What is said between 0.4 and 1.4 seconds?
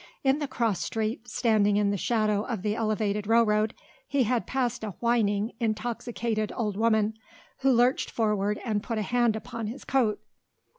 cross street,